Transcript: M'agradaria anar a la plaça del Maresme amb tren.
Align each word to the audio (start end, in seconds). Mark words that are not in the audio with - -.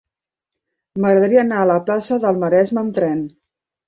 M'agradaria 1.03 1.41
anar 1.43 1.59
a 1.63 1.67
la 1.71 1.75
plaça 1.89 2.17
del 2.23 2.39
Maresme 2.45 2.81
amb 2.83 2.97
tren. 3.01 3.21